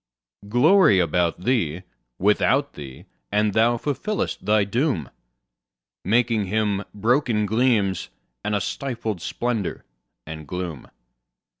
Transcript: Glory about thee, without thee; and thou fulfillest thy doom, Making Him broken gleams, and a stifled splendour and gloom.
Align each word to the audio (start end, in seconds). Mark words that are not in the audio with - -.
Glory 0.49 0.97
about 0.97 1.43
thee, 1.43 1.83
without 2.17 2.73
thee; 2.73 3.05
and 3.31 3.53
thou 3.53 3.77
fulfillest 3.77 4.43
thy 4.43 4.63
doom, 4.63 5.11
Making 6.03 6.47
Him 6.47 6.83
broken 6.91 7.45
gleams, 7.45 8.09
and 8.43 8.55
a 8.55 8.61
stifled 8.61 9.21
splendour 9.21 9.85
and 10.25 10.47
gloom. 10.47 10.89